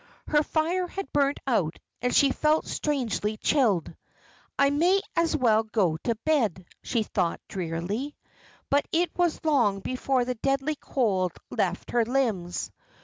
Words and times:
Her 0.29 0.41
fire 0.41 0.87
had 0.87 1.13
burnt 1.13 1.39
out, 1.45 1.77
and 2.01 2.11
she 2.11 2.31
felt 2.31 2.65
strangely 2.65 3.37
chilled. 3.37 3.95
"I 4.57 4.71
may 4.71 4.99
as 5.15 5.37
well 5.37 5.61
go 5.61 5.97
to 5.97 6.15
bed," 6.25 6.65
she 6.81 7.03
thought, 7.03 7.39
drearily; 7.47 8.15
but 8.71 8.87
it 8.91 9.11
was 9.15 9.45
long 9.45 9.79
before 9.81 10.25
the 10.25 10.33
deadly 10.33 10.73
cold 10.73 11.33
left 11.51 11.91
her 11.91 12.03
limbs. 12.03 12.71